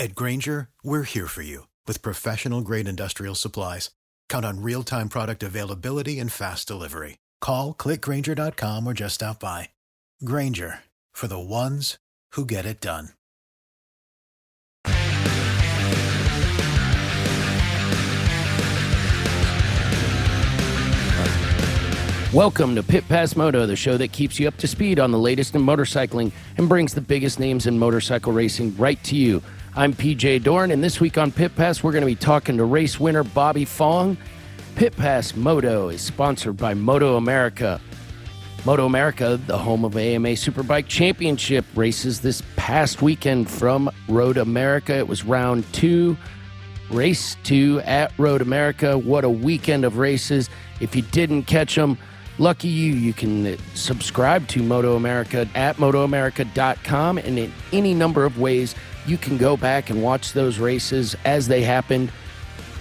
At 0.00 0.14
Grainger, 0.14 0.68
we're 0.84 1.02
here 1.02 1.26
for 1.26 1.42
you 1.42 1.66
with 1.88 2.02
professional 2.02 2.60
grade 2.60 2.86
industrial 2.86 3.34
supplies. 3.34 3.90
Count 4.28 4.44
on 4.44 4.62
real 4.62 4.84
time 4.84 5.08
product 5.08 5.42
availability 5.42 6.20
and 6.20 6.30
fast 6.30 6.68
delivery. 6.68 7.18
Call 7.40 7.74
clickgrainger.com 7.74 8.86
or 8.86 8.94
just 8.94 9.16
stop 9.16 9.40
by. 9.40 9.70
Grainger 10.24 10.84
for 11.10 11.26
the 11.26 11.40
ones 11.40 11.98
who 12.34 12.44
get 12.44 12.64
it 12.64 12.80
done. 12.80 13.08
Welcome 22.32 22.76
to 22.76 22.84
Pit 22.84 23.08
Pass 23.08 23.34
Moto, 23.34 23.66
the 23.66 23.74
show 23.74 23.96
that 23.96 24.12
keeps 24.12 24.38
you 24.38 24.46
up 24.46 24.58
to 24.58 24.68
speed 24.68 25.00
on 25.00 25.10
the 25.10 25.18
latest 25.18 25.56
in 25.56 25.62
motorcycling 25.62 26.30
and 26.56 26.68
brings 26.68 26.94
the 26.94 27.00
biggest 27.00 27.40
names 27.40 27.66
in 27.66 27.76
motorcycle 27.76 28.32
racing 28.32 28.76
right 28.76 29.02
to 29.02 29.16
you. 29.16 29.42
I'm 29.78 29.94
PJ 29.94 30.42
Dorn, 30.42 30.72
and 30.72 30.82
this 30.82 30.98
week 30.98 31.16
on 31.18 31.30
Pit 31.30 31.54
Pass, 31.54 31.84
we're 31.84 31.92
going 31.92 32.02
to 32.02 32.06
be 32.06 32.16
talking 32.16 32.56
to 32.56 32.64
race 32.64 32.98
winner 32.98 33.22
Bobby 33.22 33.64
Fong. 33.64 34.16
Pit 34.74 34.96
Pass 34.96 35.36
Moto 35.36 35.88
is 35.88 36.00
sponsored 36.00 36.56
by 36.56 36.74
Moto 36.74 37.16
America. 37.16 37.80
Moto 38.64 38.86
America, 38.86 39.38
the 39.46 39.56
home 39.56 39.84
of 39.84 39.96
AMA 39.96 40.30
Superbike 40.30 40.88
Championship 40.88 41.64
races 41.76 42.20
this 42.20 42.42
past 42.56 43.02
weekend 43.02 43.48
from 43.48 43.88
Road 44.08 44.36
America. 44.36 44.96
It 44.96 45.06
was 45.06 45.22
round 45.22 45.64
two, 45.72 46.16
race 46.90 47.36
two 47.44 47.80
at 47.84 48.12
Road 48.18 48.42
America. 48.42 48.98
What 48.98 49.22
a 49.22 49.30
weekend 49.30 49.84
of 49.84 49.96
races. 49.96 50.50
If 50.80 50.96
you 50.96 51.02
didn't 51.02 51.44
catch 51.44 51.76
them, 51.76 51.98
Lucky 52.40 52.68
you, 52.68 52.94
you 52.94 53.12
can 53.12 53.46
uh, 53.46 53.56
subscribe 53.74 54.46
to 54.48 54.62
Moto 54.62 54.94
America 54.94 55.48
at 55.56 55.76
motoamerica.com 55.76 57.18
and 57.18 57.36
in 57.36 57.52
any 57.72 57.94
number 57.94 58.24
of 58.24 58.38
ways 58.38 58.76
you 59.08 59.18
can 59.18 59.36
go 59.36 59.56
back 59.56 59.90
and 59.90 60.02
watch 60.02 60.32
those 60.32 60.58
races 60.58 61.16
as 61.24 61.48
they 61.48 61.62
happened. 61.62 62.12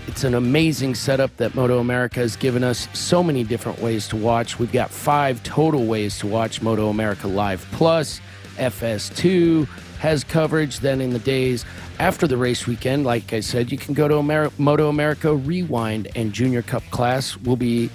It's 0.08 0.24
an 0.24 0.36
amazing 0.36 0.96
setup 0.96 1.36
that 1.38 1.56
Moto 1.56 1.80
America 1.80 2.20
has 2.20 2.36
given 2.36 2.64
us 2.64 2.88
so 2.94 3.24
many 3.24 3.44
different 3.44 3.80
ways 3.80 4.08
to 4.10 4.16
watch. 4.16 4.60
We've 4.60 4.72
got 4.72 4.90
five 4.90 5.42
total 5.44 5.86
ways 5.86 6.18
to 6.20 6.28
watch 6.28 6.62
Moto 6.62 6.90
America 6.90 7.28
Live 7.28 7.68
Plus. 7.72 8.22
FS2 8.56 9.68
has 10.00 10.24
coverage. 10.24 10.80
Then 10.80 11.02
in 11.02 11.12
the 11.12 11.20
days 11.20 11.66
after 12.00 12.26
the 12.26 12.38
race 12.38 12.68
weekend, 12.68 13.06
like 13.06 13.34
I 13.34 13.40
said, 13.40 13.72
you 13.72 13.78
can 13.78 13.94
go 13.94 14.08
to 14.08 14.52
Moto 14.58 14.90
America 14.90 15.36
Rewind 15.36 16.08
and 16.16 16.34
Junior 16.34 16.62
Cup 16.62 16.84
class 16.90 17.38
will 17.38 17.58
be 17.58 17.90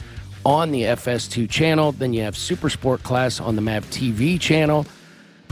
on 0.45 0.71
the 0.71 0.83
FS2 0.83 1.49
channel. 1.49 1.93
Then 1.93 2.13
you 2.13 2.23
have 2.23 2.37
Super 2.37 2.69
Sport 2.69 3.03
class 3.03 3.41
on 3.41 3.57
the 3.57 3.63
MAV 3.63 3.87
TV 3.91 4.41
channel. 4.41 4.87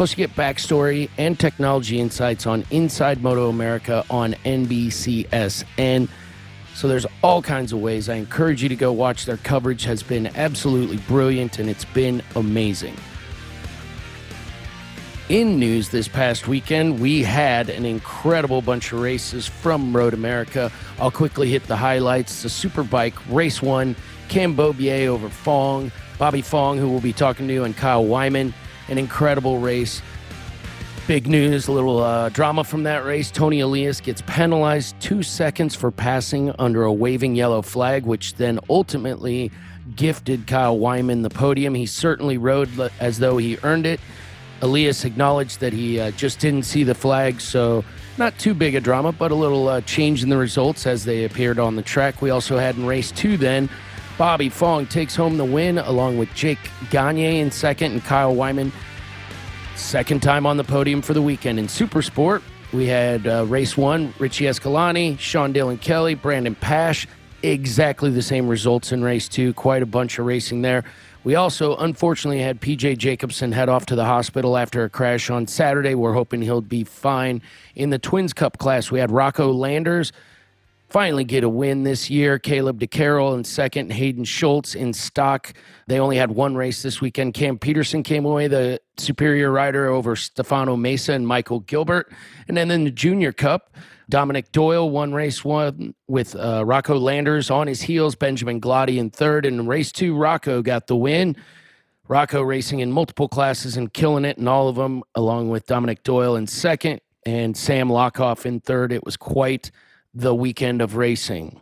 Plus, 0.00 0.16
you 0.16 0.26
get 0.26 0.34
backstory 0.34 1.10
and 1.18 1.38
technology 1.38 2.00
insights 2.00 2.46
on 2.46 2.64
Inside 2.70 3.22
Moto 3.22 3.50
America 3.50 4.02
on 4.08 4.32
NBCSN. 4.46 6.08
So 6.72 6.88
there's 6.88 7.04
all 7.22 7.42
kinds 7.42 7.74
of 7.74 7.80
ways. 7.80 8.08
I 8.08 8.14
encourage 8.14 8.62
you 8.62 8.70
to 8.70 8.76
go 8.76 8.92
watch 8.92 9.26
their 9.26 9.36
coverage 9.36 9.84
has 9.84 10.02
been 10.02 10.28
absolutely 10.28 10.96
brilliant 11.06 11.58
and 11.58 11.68
it's 11.68 11.84
been 11.84 12.22
amazing. 12.34 12.96
In 15.28 15.58
news 15.58 15.90
this 15.90 16.08
past 16.08 16.48
weekend, 16.48 16.98
we 16.98 17.22
had 17.22 17.68
an 17.68 17.84
incredible 17.84 18.62
bunch 18.62 18.94
of 18.94 19.02
races 19.02 19.46
from 19.46 19.94
Road 19.94 20.14
America. 20.14 20.72
I'll 20.98 21.10
quickly 21.10 21.50
hit 21.50 21.64
the 21.64 21.76
highlights. 21.76 22.42
The 22.42 22.48
Superbike 22.48 23.16
Race 23.28 23.60
1 23.60 23.94
Cam 24.30 24.56
Beaubier 24.56 25.08
over 25.08 25.28
Fong, 25.28 25.92
Bobby 26.16 26.40
Fong, 26.40 26.78
who 26.78 26.88
we'll 26.88 27.00
be 27.02 27.12
talking 27.12 27.46
to, 27.48 27.64
and 27.64 27.76
Kyle 27.76 28.06
Wyman. 28.06 28.54
An 28.90 28.98
incredible 28.98 29.58
race. 29.58 30.02
Big 31.06 31.26
news, 31.26 31.68
a 31.68 31.72
little 31.72 32.00
uh, 32.00 32.28
drama 32.28 32.64
from 32.64 32.82
that 32.82 33.04
race. 33.04 33.30
Toni 33.30 33.60
Elias 33.60 34.00
gets 34.00 34.22
penalized 34.22 34.98
two 35.00 35.22
seconds 35.22 35.74
for 35.74 35.90
passing 35.90 36.52
under 36.58 36.82
a 36.82 36.92
waving 36.92 37.34
yellow 37.34 37.62
flag, 37.62 38.04
which 38.04 38.34
then 38.34 38.60
ultimately 38.68 39.50
gifted 39.96 40.46
Kyle 40.46 40.78
Wyman 40.78 41.22
the 41.22 41.30
podium. 41.30 41.74
He 41.74 41.86
certainly 41.86 42.36
rode 42.36 42.68
as 43.00 43.18
though 43.18 43.38
he 43.38 43.58
earned 43.62 43.86
it. 43.86 44.00
Elias 44.62 45.04
acknowledged 45.04 45.60
that 45.60 45.72
he 45.72 45.98
uh, 45.98 46.10
just 46.12 46.38
didn't 46.38 46.64
see 46.64 46.84
the 46.84 46.94
flag, 46.94 47.40
so 47.40 47.84
not 48.18 48.38
too 48.38 48.54
big 48.54 48.74
a 48.74 48.80
drama, 48.80 49.10
but 49.10 49.30
a 49.30 49.34
little 49.34 49.68
uh, 49.68 49.80
change 49.82 50.22
in 50.22 50.28
the 50.28 50.36
results 50.36 50.86
as 50.86 51.04
they 51.04 51.24
appeared 51.24 51.58
on 51.58 51.76
the 51.76 51.82
track. 51.82 52.20
We 52.20 52.30
also 52.30 52.58
had 52.58 52.76
in 52.76 52.84
race 52.84 53.10
two 53.10 53.36
then 53.36 53.70
Bobby 54.20 54.50
Fong 54.50 54.84
takes 54.84 55.16
home 55.16 55.38
the 55.38 55.46
win 55.46 55.78
along 55.78 56.18
with 56.18 56.28
Jake 56.34 56.58
Gagne 56.90 57.40
in 57.40 57.50
second 57.50 57.92
and 57.92 58.04
Kyle 58.04 58.34
Wyman 58.34 58.70
second 59.76 60.22
time 60.22 60.44
on 60.44 60.58
the 60.58 60.62
podium 60.62 61.00
for 61.00 61.14
the 61.14 61.22
weekend. 61.22 61.58
In 61.58 61.68
Super 61.68 62.02
Sport, 62.02 62.42
we 62.74 62.84
had 62.86 63.26
uh, 63.26 63.46
race 63.46 63.78
one, 63.78 64.12
Richie 64.18 64.46
Escalante, 64.46 65.16
Sean 65.16 65.54
Dylan 65.54 65.80
Kelly, 65.80 66.14
Brandon 66.14 66.54
Paasch. 66.54 67.06
Exactly 67.42 68.10
the 68.10 68.20
same 68.20 68.46
results 68.46 68.92
in 68.92 69.02
race 69.02 69.26
two. 69.26 69.54
Quite 69.54 69.82
a 69.82 69.86
bunch 69.86 70.18
of 70.18 70.26
racing 70.26 70.60
there. 70.60 70.84
We 71.24 71.34
also, 71.34 71.74
unfortunately, 71.76 72.42
had 72.42 72.60
PJ 72.60 72.98
Jacobsen 72.98 73.52
head 73.52 73.70
off 73.70 73.86
to 73.86 73.96
the 73.96 74.04
hospital 74.04 74.58
after 74.58 74.84
a 74.84 74.90
crash 74.90 75.30
on 75.30 75.46
Saturday. 75.46 75.94
We're 75.94 76.12
hoping 76.12 76.42
he'll 76.42 76.60
be 76.60 76.84
fine. 76.84 77.40
In 77.74 77.88
the 77.88 77.98
Twins 77.98 78.34
Cup 78.34 78.58
class, 78.58 78.90
we 78.90 78.98
had 78.98 79.10
Rocco 79.10 79.50
Landers 79.50 80.12
finally 80.90 81.22
get 81.24 81.44
a 81.44 81.48
win 81.48 81.84
this 81.84 82.10
year. 82.10 82.38
Kaleb 82.38 82.78
De 82.78 82.86
Keyrel 82.86 83.36
in 83.36 83.44
second, 83.44 83.92
Hayden 83.92 84.24
Schultz 84.24 84.74
in 84.74 84.92
stock. 84.92 85.52
They 85.86 86.00
only 86.00 86.16
had 86.16 86.32
one 86.32 86.56
race 86.56 86.82
this 86.82 87.00
weekend. 87.00 87.34
Cam 87.34 87.58
Petersen 87.58 88.02
came 88.02 88.24
away 88.24 88.48
the 88.48 88.80
superior 88.96 89.52
rider 89.52 89.86
over 89.86 90.16
Stefano 90.16 90.76
Mesa 90.76 91.12
and 91.12 91.26
Michael 91.26 91.60
Gilbert. 91.60 92.12
And 92.48 92.56
then 92.56 92.70
in 92.70 92.84
the 92.84 92.90
Junior 92.90 93.32
Cup, 93.32 93.74
Dominic 94.08 94.50
Doyle 94.50 94.90
won 94.90 95.14
race 95.14 95.44
one 95.44 95.94
with 96.08 96.34
uh, 96.34 96.64
Rocco 96.66 96.98
Landers 96.98 97.50
on 97.50 97.68
his 97.68 97.82
heels, 97.82 98.16
Benjamin 98.16 98.60
Gloddy 98.60 98.98
in 98.98 99.10
third. 99.10 99.46
And 99.46 99.60
in 99.60 99.66
race 99.68 99.92
two, 99.92 100.16
Rocco 100.16 100.60
got 100.60 100.88
the 100.88 100.96
win. 100.96 101.36
Rocco 102.08 102.42
racing 102.42 102.80
in 102.80 102.90
multiple 102.90 103.28
classes 103.28 103.76
and 103.76 103.92
killing 103.92 104.24
it 104.24 104.36
in 104.36 104.48
all 104.48 104.66
of 104.66 104.74
them, 104.74 105.04
along 105.14 105.50
with 105.50 105.66
Dominic 105.66 106.02
Doyle 106.02 106.34
in 106.34 106.48
second 106.48 107.00
and 107.24 107.56
Sam 107.56 107.88
Lochoff 107.88 108.44
in 108.44 108.58
third. 108.58 108.92
It 108.92 109.04
was 109.04 109.16
quite– 109.16 109.70
the 110.14 110.34
weekend 110.34 110.82
of 110.82 110.96
racing. 110.96 111.56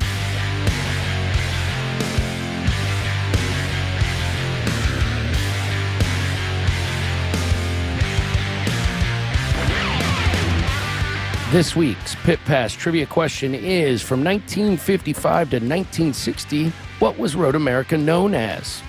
This 11.51 11.75
week's 11.75 12.15
Pit 12.15 12.39
Pass 12.47 12.73
trivia 12.73 13.07
question 13.07 13.55
is 13.55 14.03
from 14.03 14.25
1955 14.25 15.51
to 15.51 15.57
1960, 15.57 16.69
what 17.01 17.19
was 17.19 17.37
Road 17.37 17.55
America 17.55 17.99
known 17.99 18.35
as? 18.35 18.83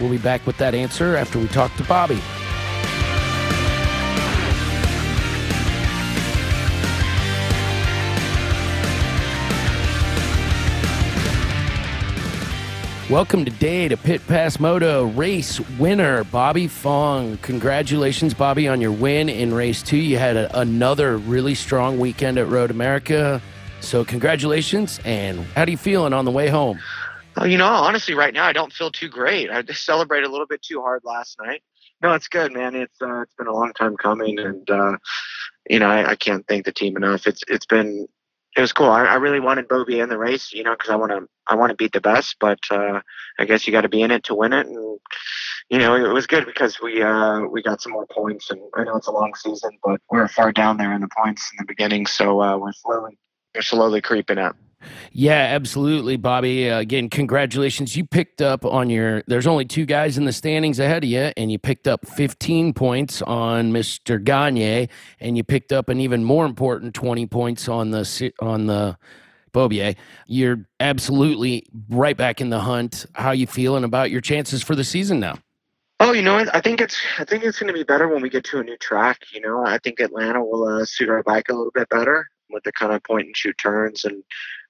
We'll 0.00 0.10
be 0.10 0.18
back 0.18 0.44
with 0.46 0.58
that 0.58 0.74
answer 0.74 1.16
after 1.16 1.38
we 1.38 1.46
talk 1.48 1.74
to 1.76 1.84
Bobby. 1.84 2.20
Welcome 13.10 13.46
today 13.46 13.88
to 13.88 13.96
Pit 13.96 14.20
Pass 14.26 14.60
Moto 14.60 15.06
race 15.06 15.60
winner, 15.78 16.24
Bobby 16.24 16.68
Fong. 16.68 17.38
Congratulations, 17.38 18.34
Bobby, 18.34 18.68
on 18.68 18.82
your 18.82 18.92
win 18.92 19.30
in 19.30 19.54
race 19.54 19.82
two. 19.82 19.96
You 19.96 20.18
had 20.18 20.36
a, 20.36 20.60
another 20.60 21.16
really 21.16 21.54
strong 21.54 21.98
weekend 21.98 22.36
at 22.36 22.48
Road 22.48 22.70
America. 22.70 23.40
So, 23.80 24.04
congratulations. 24.04 25.00
And 25.06 25.40
how 25.54 25.62
are 25.62 25.70
you 25.70 25.78
feeling 25.78 26.12
on 26.12 26.26
the 26.26 26.30
way 26.30 26.48
home? 26.48 26.80
Oh, 27.38 27.46
you 27.46 27.56
know, 27.56 27.64
honestly, 27.64 28.12
right 28.12 28.34
now 28.34 28.44
I 28.44 28.52
don't 28.52 28.74
feel 28.74 28.90
too 28.90 29.08
great. 29.08 29.50
I 29.50 29.62
just 29.62 29.86
celebrated 29.86 30.26
a 30.26 30.30
little 30.30 30.46
bit 30.46 30.60
too 30.60 30.82
hard 30.82 31.00
last 31.02 31.38
night. 31.42 31.62
No, 32.02 32.12
it's 32.12 32.28
good, 32.28 32.52
man. 32.52 32.74
It's 32.74 33.00
uh, 33.00 33.22
it's 33.22 33.34
been 33.38 33.46
a 33.46 33.54
long 33.54 33.72
time 33.72 33.96
coming, 33.96 34.38
and 34.38 34.68
uh, 34.68 34.98
you 35.70 35.78
know, 35.78 35.88
I, 35.88 36.10
I 36.10 36.14
can't 36.14 36.46
thank 36.46 36.66
the 36.66 36.72
team 36.72 36.94
enough. 36.94 37.26
It's 37.26 37.40
it's 37.48 37.64
been 37.66 38.06
it 38.56 38.60
was 38.60 38.72
cool. 38.72 38.90
I, 38.90 39.04
I 39.04 39.14
really 39.14 39.40
wanted 39.40 39.68
Beaubier 39.68 40.02
in 40.02 40.08
the 40.08 40.18
race, 40.18 40.52
you 40.52 40.62
know, 40.62 40.72
because 40.72 40.90
I 40.90 40.96
want 40.96 41.12
to 41.12 41.28
I 41.46 41.54
want 41.54 41.70
to 41.70 41.76
beat 41.76 41.92
the 41.92 42.00
best. 42.00 42.36
But 42.40 42.58
uh, 42.70 43.00
I 43.38 43.44
guess 43.44 43.66
you 43.66 43.72
got 43.72 43.82
to 43.82 43.88
be 43.88 44.02
in 44.02 44.10
it 44.10 44.24
to 44.24 44.34
win 44.34 44.52
it, 44.52 44.66
and 44.66 44.98
you 45.68 45.78
know 45.78 45.94
it 45.94 46.12
was 46.12 46.26
good 46.26 46.46
because 46.46 46.78
we 46.82 47.02
uh, 47.02 47.40
we 47.40 47.62
got 47.62 47.80
some 47.80 47.92
more 47.92 48.06
points. 48.06 48.50
And 48.50 48.60
I 48.74 48.84
know 48.84 48.96
it's 48.96 49.06
a 49.06 49.12
long 49.12 49.34
season, 49.34 49.70
but 49.84 50.00
we're 50.10 50.28
far 50.28 50.52
down 50.52 50.76
there 50.76 50.92
in 50.92 51.00
the 51.00 51.08
points 51.16 51.50
in 51.52 51.58
the 51.58 51.68
beginning, 51.68 52.06
so 52.06 52.40
uh, 52.40 52.56
we're 52.56 52.72
slowly 52.72 53.18
we're 53.54 53.62
slowly 53.62 54.00
creeping 54.00 54.38
up. 54.38 54.56
Yeah, 55.12 55.32
absolutely, 55.32 56.16
Bobby. 56.16 56.70
Uh, 56.70 56.78
again, 56.78 57.08
congratulations. 57.10 57.96
You 57.96 58.04
picked 58.04 58.40
up 58.40 58.64
on 58.64 58.90
your. 58.90 59.22
There's 59.26 59.46
only 59.46 59.64
two 59.64 59.84
guys 59.86 60.18
in 60.18 60.24
the 60.24 60.32
standings 60.32 60.78
ahead 60.78 61.04
of 61.04 61.10
you, 61.10 61.32
and 61.36 61.50
you 61.50 61.58
picked 61.58 61.88
up 61.88 62.06
15 62.06 62.72
points 62.74 63.20
on 63.22 63.72
Mr. 63.72 64.22
Gagne, 64.22 64.88
and 65.20 65.36
you 65.36 65.42
picked 65.42 65.72
up 65.72 65.88
an 65.88 66.00
even 66.00 66.22
more 66.24 66.46
important 66.46 66.94
20 66.94 67.26
points 67.26 67.68
on 67.68 67.90
the 67.90 68.32
on 68.40 68.66
the 68.66 68.96
Beaubier. 69.52 69.96
You're 70.26 70.66
absolutely 70.78 71.66
right 71.88 72.16
back 72.16 72.40
in 72.40 72.50
the 72.50 72.60
hunt. 72.60 73.06
How 73.14 73.32
you 73.32 73.46
feeling 73.46 73.84
about 73.84 74.10
your 74.10 74.20
chances 74.20 74.62
for 74.62 74.74
the 74.76 74.84
season 74.84 75.18
now? 75.20 75.38
Oh, 76.00 76.12
you 76.12 76.22
know, 76.22 76.36
I 76.52 76.60
think 76.60 76.80
it's 76.80 76.96
I 77.18 77.24
think 77.24 77.42
it's 77.42 77.58
going 77.58 77.66
to 77.66 77.72
be 77.72 77.82
better 77.82 78.06
when 78.06 78.22
we 78.22 78.30
get 78.30 78.44
to 78.44 78.60
a 78.60 78.62
new 78.62 78.76
track. 78.76 79.18
You 79.32 79.40
know, 79.40 79.64
I 79.66 79.78
think 79.78 79.98
Atlanta 79.98 80.44
will 80.44 80.64
uh, 80.64 80.84
suit 80.84 81.08
our 81.08 81.24
bike 81.24 81.48
a 81.48 81.54
little 81.54 81.72
bit 81.72 81.88
better 81.88 82.28
with 82.50 82.62
the 82.62 82.72
kind 82.72 82.92
of 82.92 83.02
point 83.02 83.26
and 83.26 83.36
shoot 83.36 83.58
turns 83.58 84.04
and 84.04 84.22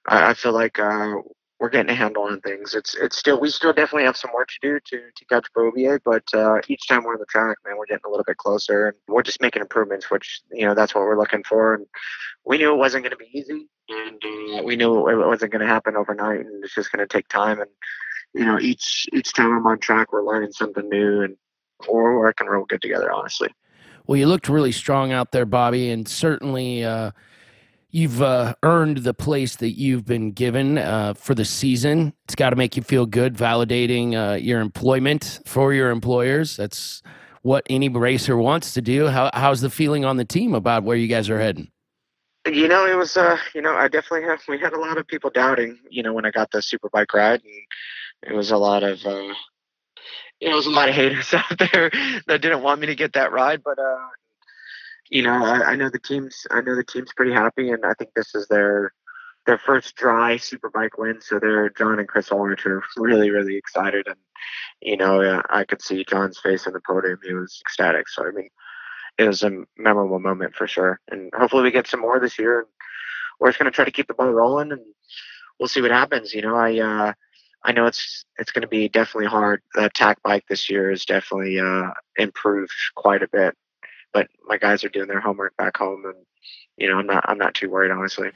I, 0.07 0.31
I 0.31 0.33
feel 0.33 0.53
like 0.53 0.79
uh, 0.79 1.15
we're 1.59 1.69
getting 1.69 1.91
a 1.91 1.95
handle 1.95 2.23
on 2.23 2.39
things. 2.41 2.73
It's 2.73 2.95
it's 2.95 3.17
still 3.17 3.39
we 3.39 3.49
still 3.49 3.73
definitely 3.73 4.05
have 4.05 4.17
some 4.17 4.31
work 4.33 4.47
to 4.47 4.59
do 4.61 4.79
to 4.79 4.97
to 5.13 5.25
catch 5.25 5.45
Beaubier, 5.55 5.99
but 6.03 6.23
uh, 6.33 6.59
each 6.67 6.87
time 6.87 7.03
we're 7.03 7.13
on 7.13 7.19
the 7.19 7.25
track, 7.25 7.57
man, 7.65 7.77
we're 7.77 7.85
getting 7.85 8.05
a 8.05 8.09
little 8.09 8.23
bit 8.23 8.37
closer, 8.37 8.87
and 8.87 8.97
we're 9.07 9.23
just 9.23 9.41
making 9.41 9.61
improvements. 9.61 10.09
Which 10.09 10.41
you 10.51 10.65
know 10.65 10.73
that's 10.73 10.95
what 10.95 11.03
we're 11.03 11.19
looking 11.19 11.43
for, 11.43 11.73
and 11.75 11.85
we 12.45 12.57
knew 12.57 12.73
it 12.73 12.77
wasn't 12.77 13.03
going 13.03 13.11
to 13.11 13.17
be 13.17 13.37
easy, 13.37 13.67
and 13.89 14.59
uh, 14.59 14.63
we 14.63 14.77
knew 14.77 15.09
it 15.09 15.27
wasn't 15.27 15.51
going 15.51 15.61
to 15.61 15.67
happen 15.67 15.97
overnight, 15.97 16.39
and 16.39 16.63
it's 16.63 16.75
just 16.75 16.91
going 16.91 17.05
to 17.05 17.13
take 17.13 17.27
time. 17.27 17.59
And 17.59 17.69
you 18.33 18.45
know, 18.45 18.57
each 18.59 19.07
each 19.11 19.33
time 19.33 19.51
I'm 19.51 19.67
on 19.67 19.79
track, 19.79 20.13
we're 20.13 20.25
learning 20.25 20.53
something 20.53 20.87
new, 20.87 21.21
and 21.23 21.35
we're 21.89 22.17
working 22.17 22.47
real 22.47 22.65
good 22.65 22.81
together, 22.81 23.11
honestly. 23.11 23.49
Well, 24.07 24.17
you 24.17 24.27
looked 24.27 24.47
really 24.47 24.71
strong 24.71 25.11
out 25.11 25.33
there, 25.33 25.45
Bobby, 25.45 25.89
and 25.89 26.07
certainly. 26.07 26.85
Uh 26.85 27.11
You've 27.91 28.21
uh, 28.21 28.53
earned 28.61 28.97
the 28.97 29.15
place 29.15 29.55
that 29.55 29.71
you've 29.71 30.05
been 30.05 30.31
given 30.31 30.77
uh, 30.77 31.15
for 31.15 31.33
the 31.33 31.45
season. 31.45 32.13
It's 32.25 32.35
got 32.35 32.51
to 32.51 32.55
make 32.55 32.77
you 32.77 32.83
feel 32.83 33.07
good, 33.07 33.35
validating 33.35 34.13
uh, 34.13 34.35
your 34.35 34.61
employment 34.61 35.39
for 35.47 35.73
your 35.73 35.89
employers. 35.89 36.55
That's 36.55 37.01
what 37.41 37.65
any 37.67 37.89
racer 37.89 38.37
wants 38.37 38.75
to 38.75 38.81
do. 38.81 39.07
How, 39.07 39.31
how's 39.33 39.61
the 39.61 39.71
feeling 39.71 40.05
on 40.05 40.17
the 40.17 40.25
team 40.25 40.53
about 40.53 40.83
where 40.83 40.97
you 40.97 41.07
guys 41.07 41.31
are 41.31 41.39
heading? 41.39 41.71
You 42.45 42.67
know, 42.67 42.85
it 42.85 42.95
was, 42.95 43.17
uh, 43.17 43.37
you 43.55 43.61
know, 43.61 43.73
I 43.73 43.87
definitely 43.87 44.27
have, 44.27 44.41
we 44.47 44.59
had 44.59 44.73
a 44.73 44.79
lot 44.79 44.99
of 44.99 45.07
people 45.07 45.31
doubting, 45.31 45.79
you 45.89 46.03
know, 46.03 46.13
when 46.13 46.25
I 46.25 46.31
got 46.31 46.51
the 46.51 46.59
superbike 46.59 47.11
ride. 47.13 47.41
And 47.43 48.31
it 48.31 48.35
was 48.35 48.51
a 48.51 48.57
lot 48.57 48.83
of, 48.83 49.03
uh, 49.03 49.33
it 50.39 50.53
was 50.53 50.67
a 50.67 50.71
lot 50.71 50.89
of 50.89 50.95
haters 50.95 51.33
out 51.33 51.57
there 51.57 51.89
that 52.27 52.41
didn't 52.41 52.61
want 52.61 52.81
me 52.81 52.87
to 52.87 52.95
get 52.95 53.13
that 53.13 53.31
ride. 53.31 53.63
But, 53.63 53.79
uh, 53.79 53.97
you 55.09 55.23
know, 55.23 55.43
I, 55.43 55.71
I 55.71 55.75
know 55.75 55.89
the 55.89 55.99
team's 55.99 56.45
I 56.51 56.61
know 56.61 56.75
the 56.75 56.83
team's 56.83 57.13
pretty 57.15 57.33
happy, 57.33 57.71
and 57.71 57.85
I 57.85 57.93
think 57.97 58.11
this 58.15 58.35
is 58.35 58.47
their 58.47 58.93
their 59.45 59.57
first 59.57 59.95
dry 59.95 60.35
superbike 60.35 60.97
win. 60.97 61.19
So 61.21 61.39
they're 61.39 61.69
John 61.71 61.99
and 61.99 62.07
Chris 62.07 62.31
Ulrich 62.31 62.65
are 62.65 62.83
really 62.97 63.31
really 63.31 63.57
excited, 63.57 64.07
and 64.07 64.17
you 64.81 64.97
know 64.97 65.41
I 65.49 65.63
could 65.63 65.81
see 65.81 66.05
John's 66.07 66.39
face 66.39 66.67
on 66.67 66.73
the 66.73 66.81
podium. 66.85 67.19
He 67.23 67.33
was 67.33 67.59
ecstatic. 67.65 68.07
So 68.07 68.27
I 68.27 68.31
mean, 68.31 68.49
it 69.17 69.27
was 69.27 69.43
a 69.43 69.63
memorable 69.77 70.19
moment 70.19 70.55
for 70.55 70.67
sure, 70.67 70.99
and 71.09 71.31
hopefully 71.35 71.63
we 71.63 71.71
get 71.71 71.87
some 71.87 72.01
more 72.01 72.19
this 72.19 72.37
year. 72.37 72.67
We're 73.39 73.51
just 73.51 73.59
to 73.59 73.71
try 73.71 73.85
to 73.85 73.91
keep 73.91 74.07
the 74.07 74.13
ball 74.13 74.31
rolling, 74.31 74.71
and 74.71 74.81
we'll 75.59 75.69
see 75.69 75.81
what 75.81 75.91
happens. 75.91 76.33
You 76.33 76.43
know, 76.43 76.55
I. 76.55 76.79
Uh, 76.79 77.13
I 77.61 77.73
know 77.73 77.87
it's 77.87 78.23
it's 78.37 78.53
going 78.53 78.61
to 78.61 78.69
be 78.69 78.87
definitely 78.87 79.27
hard. 79.27 79.61
The 79.73 79.83
attack 79.83 80.23
bike 80.23 80.45
this 80.47 80.69
year 80.69 80.91
is 80.91 81.03
definitely 81.03 81.59
uh, 81.59 81.89
improved 82.15 82.71
quite 82.95 83.21
a 83.21 83.27
bit 83.27 83.53
but 84.13 84.27
my 84.45 84.57
guys 84.57 84.83
are 84.83 84.89
doing 84.89 85.07
their 85.07 85.19
homework 85.19 85.55
back 85.57 85.77
home, 85.77 86.05
and 86.05 86.15
you 86.77 86.87
know 86.87 86.97
I'm 86.97 87.07
not 87.07 87.23
I'm 87.27 87.37
not 87.37 87.53
too 87.53 87.69
worried 87.69 87.91
honestly. 87.91 88.31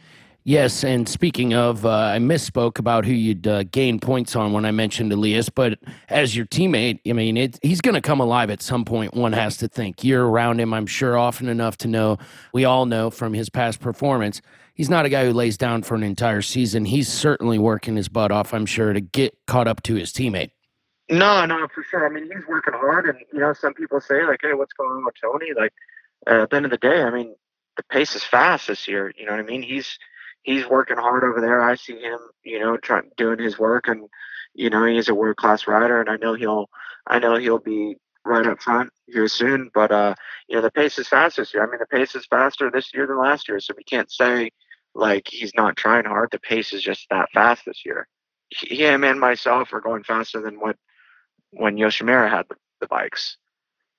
Yes, 0.46 0.84
and 0.84 1.08
speaking 1.08 1.54
of, 1.54 1.86
uh, 1.86 1.90
I 1.90 2.18
misspoke 2.18 2.78
about 2.78 3.06
who 3.06 3.14
you'd 3.14 3.48
uh, 3.48 3.64
gain 3.64 3.98
points 3.98 4.36
on 4.36 4.52
when 4.52 4.66
I 4.66 4.72
mentioned 4.72 5.14
Elias, 5.14 5.48
but 5.48 5.80
as 6.10 6.36
your 6.36 6.46
teammate, 6.46 7.00
I 7.08 7.14
mean, 7.14 7.38
it, 7.38 7.58
he's 7.62 7.80
going 7.80 7.96
to 7.96 8.02
come 8.02 8.20
alive 8.20 8.50
at 8.50 8.62
some 8.62 8.84
point. 8.84 9.14
One 9.14 9.32
has 9.32 9.56
to 9.58 9.70
think. 9.70 10.04
You're 10.04 10.28
around 10.28 10.60
him, 10.60 10.74
I'm 10.74 10.86
sure, 10.86 11.18
often 11.18 11.48
enough 11.48 11.78
to 11.78 11.88
know. 11.88 12.18
We 12.54 12.66
all 12.66 12.86
know 12.86 13.10
from 13.10 13.34
his 13.34 13.50
past 13.50 13.80
performance, 13.80 14.42
he's 14.74 14.90
not 14.90 15.06
a 15.06 15.10
guy 15.10 15.24
who 15.24 15.32
lays 15.32 15.56
down 15.56 15.82
for 15.82 15.96
an 15.96 16.04
entire 16.04 16.42
season. 16.42 16.84
He's 16.84 17.08
certainly 17.08 17.58
working 17.58 17.96
his 17.96 18.10
butt 18.10 18.34
off, 18.34 18.54
I'm 18.54 18.66
sure, 18.66 18.92
to 18.92 19.00
get 19.00 19.38
caught 19.48 19.70
up 19.70 19.82
to 19.84 19.96
his 19.96 20.12
teammate. 20.12 20.52
No, 21.14 21.46
no, 21.46 21.68
for 21.74 21.84
sure. 21.84 22.08
I 22.08 22.10
mean, 22.10 22.24
he's 22.24 22.48
working 22.48 22.74
hard, 22.74 23.06
and 23.08 23.20
you 23.32 23.40
know, 23.40 23.54
some 23.54 23.76
people 23.76 24.02
say 24.02 24.26
like, 24.26 24.40
"Hey, 24.42 24.54
what's 24.56 24.74
going 24.74 24.90
on 24.90 25.06
with 25.06 25.14
Toni?" 25.22 25.54
Like, 25.56 25.74
uh, 26.28 26.44
at 26.44 26.50
the 26.50 26.56
end 26.56 26.66
of 26.66 26.72
the 26.72 26.78
day, 26.80 27.04
I 27.04 27.12
mean, 27.12 27.36
the 27.78 27.84
pace 27.84 28.16
is 28.16 28.24
fast 28.24 28.68
this 28.68 28.88
year. 28.88 29.14
You 29.16 29.26
know 29.26 29.32
what 29.34 29.40
I 29.40 29.44
mean? 29.44 29.62
He's 29.62 30.00
he's 30.42 30.68
working 30.68 30.98
hard 30.98 31.24
over 31.24 31.40
there. 31.40 31.62
I 31.62 31.76
see 31.76 32.00
him, 32.00 32.20
you 32.44 32.60
know, 32.60 32.78
trying 32.78 33.12
doing 33.16 33.38
his 33.40 33.60
work, 33.60 33.88
and 33.88 34.10
you 34.56 34.72
know, 34.72 34.86
he's 34.86 35.08
a 35.08 35.14
world 35.14 35.38
class 35.38 35.68
rider, 35.68 36.02
and 36.02 36.10
I 36.10 36.18
know 36.18 36.34
he'll, 36.34 36.68
I 37.08 37.20
know 37.20 37.38
he'll 37.38 37.60
be 37.60 37.98
right 38.26 38.48
up 38.48 38.62
front 38.62 38.90
here 39.06 39.28
soon. 39.28 39.70
But 39.74 39.92
uh, 39.92 40.16
you 40.48 40.56
know, 40.56 40.64
the 40.64 40.72
pace 40.72 40.98
is 40.98 41.08
fast 41.08 41.38
this 41.38 41.54
year. 41.54 41.64
I 41.64 41.70
mean, 41.70 41.80
the 41.80 41.86
pace 41.86 42.16
is 42.16 42.26
faster 42.26 42.72
this 42.72 42.92
year 42.92 43.06
than 43.06 43.20
last 43.20 43.48
year, 43.48 43.60
so 43.60 43.76
we 43.78 43.84
can't 43.84 44.12
say 44.12 44.50
like 44.96 45.28
he's 45.30 45.54
not 45.56 45.78
trying 45.78 46.06
hard. 46.06 46.30
The 46.32 46.40
pace 46.40 46.74
is 46.74 46.82
just 46.82 47.06
that 47.12 47.30
fast 47.34 47.66
this 47.68 47.84
year. 47.86 48.08
Him 48.50 49.04
and 49.04 49.20
myself 49.20 49.74
are 49.74 49.82
going 49.82 50.04
faster 50.04 50.42
than 50.42 50.60
what 50.60 50.76
when 51.56 51.78
Yoshimura 51.78 52.30
had 52.30 52.46
the, 52.50 52.56
the 52.82 52.88
bikes. 52.88 53.38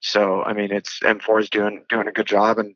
So 0.01 0.43
I 0.43 0.53
mean, 0.53 0.71
it's 0.71 1.01
M4 1.01 1.41
is 1.41 1.51
doing 1.51 1.83
doing 1.89 2.09
a 2.09 2.13
good 2.13 2.27
job, 2.27 2.59
and 2.59 2.75